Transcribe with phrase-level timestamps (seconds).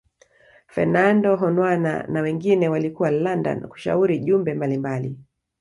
[0.67, 5.17] Fernando Honwana na wengine walikuwa London kushauri jumbe mbali mbali